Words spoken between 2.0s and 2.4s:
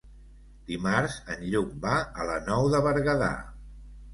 a la